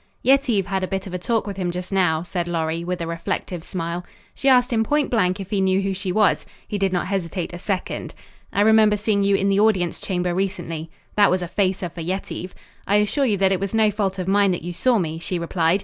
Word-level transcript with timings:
"Yetive 0.23 0.65
had 0.65 0.83
a 0.83 0.87
bit 0.87 1.05
of 1.05 1.13
a 1.13 1.19
talk 1.19 1.45
with 1.45 1.57
him 1.57 1.69
just 1.69 1.91
now," 1.91 2.23
said 2.23 2.47
Lorry, 2.47 2.83
with 2.83 3.01
a 3.01 3.05
reflective 3.05 3.63
smile. 3.63 4.03
"She 4.33 4.49
asked 4.49 4.73
him 4.73 4.83
point 4.83 5.11
blank 5.11 5.39
if 5.39 5.51
he 5.51 5.61
knew 5.61 5.79
who 5.83 5.93
she 5.93 6.11
was. 6.11 6.43
He 6.67 6.79
did 6.79 6.91
not 6.91 7.05
hesitate 7.05 7.53
a 7.53 7.59
second. 7.59 8.15
'I 8.51 8.61
remember 8.61 8.97
seeing 8.97 9.23
you 9.23 9.35
in 9.35 9.49
the 9.49 9.59
audience 9.59 9.99
chamber 10.01 10.33
recently.' 10.33 10.89
That 11.17 11.29
was 11.29 11.43
a 11.43 11.47
facer 11.47 11.87
for 11.87 12.01
Yetive. 12.01 12.55
'I 12.87 12.95
assure 12.95 13.25
you 13.27 13.37
that 13.37 13.51
it 13.51 13.59
was 13.59 13.75
no 13.75 13.91
fault 13.91 14.17
of 14.17 14.27
mine 14.27 14.49
that 14.53 14.63
you 14.63 14.73
saw 14.73 14.97
me,' 14.97 15.19
she 15.19 15.37
replied. 15.37 15.79